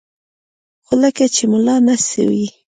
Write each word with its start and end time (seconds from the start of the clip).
خو 0.85 0.93
لکه 1.01 1.25
چې 1.35 1.43
ملا 1.51 1.75
نه 1.87 1.95
سوې. 2.09 2.45